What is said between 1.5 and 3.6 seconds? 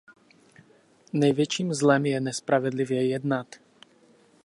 zlem je nespravedlivě jednat.